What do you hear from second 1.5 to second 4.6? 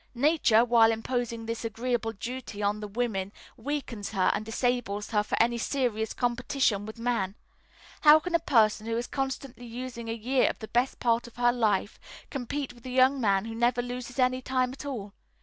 agreeable duty on the woman, weakens her and